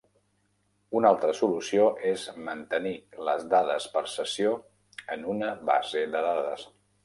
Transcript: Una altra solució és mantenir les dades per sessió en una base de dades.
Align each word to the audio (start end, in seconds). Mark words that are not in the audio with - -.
Una 0.99 1.11
altra 1.15 1.35
solució 1.39 1.83
és 2.13 2.23
mantenir 2.49 2.95
les 3.29 3.45
dades 3.53 3.87
per 3.99 4.05
sessió 4.17 4.57
en 5.17 5.31
una 5.39 5.55
base 5.73 6.07
de 6.17 6.29
dades. 6.31 6.69